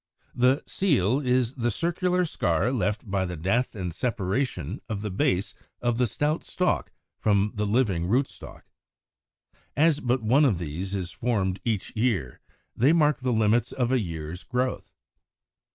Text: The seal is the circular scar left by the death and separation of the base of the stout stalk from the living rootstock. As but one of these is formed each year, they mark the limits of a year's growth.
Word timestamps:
The 0.33 0.63
seal 0.65 1.19
is 1.19 1.53
the 1.53 1.69
circular 1.69 2.25
scar 2.25 2.71
left 2.71 3.07
by 3.11 3.23
the 3.23 3.37
death 3.37 3.75
and 3.75 3.93
separation 3.93 4.81
of 4.89 5.01
the 5.03 5.11
base 5.11 5.53
of 5.79 5.99
the 5.99 6.07
stout 6.07 6.43
stalk 6.43 6.91
from 7.19 7.51
the 7.53 7.67
living 7.67 8.07
rootstock. 8.07 8.63
As 9.77 9.99
but 9.99 10.23
one 10.23 10.43
of 10.43 10.57
these 10.57 10.95
is 10.95 11.11
formed 11.11 11.59
each 11.63 11.95
year, 11.95 12.41
they 12.75 12.93
mark 12.93 13.19
the 13.19 13.29
limits 13.31 13.71
of 13.71 13.91
a 13.91 13.99
year's 13.99 14.41
growth. 14.41 14.91